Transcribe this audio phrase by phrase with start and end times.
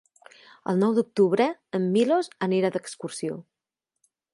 [0.73, 1.47] El nou d'octubre
[1.81, 3.41] en Milos anirà d'excursió.